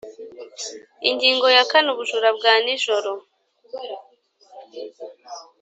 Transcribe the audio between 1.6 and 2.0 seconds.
kane